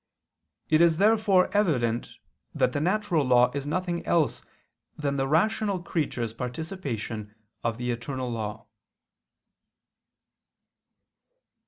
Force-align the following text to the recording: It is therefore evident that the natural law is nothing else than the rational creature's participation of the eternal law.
It 0.67 0.81
is 0.81 0.97
therefore 0.97 1.47
evident 1.55 2.15
that 2.55 2.73
the 2.73 2.81
natural 2.81 3.23
law 3.23 3.51
is 3.53 3.67
nothing 3.67 4.03
else 4.03 4.41
than 4.97 5.15
the 5.15 5.27
rational 5.27 5.77
creature's 5.79 6.33
participation 6.33 7.35
of 7.63 7.77
the 7.77 7.91
eternal 7.91 8.31
law. 8.31 8.65